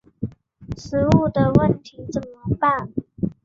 [0.77, 2.91] 食物的问题怎么办？